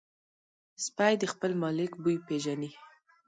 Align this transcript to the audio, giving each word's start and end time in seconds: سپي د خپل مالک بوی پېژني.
سپي 0.85 1.13
د 1.21 1.23
خپل 1.33 1.51
مالک 1.61 1.91
بوی 2.01 2.17
پېژني. 2.27 2.71